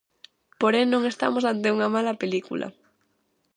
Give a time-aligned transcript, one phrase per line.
[0.61, 2.67] Porén non estamos ante unha mala película.